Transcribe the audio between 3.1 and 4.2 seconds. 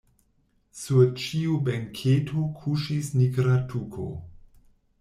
nigra tuko.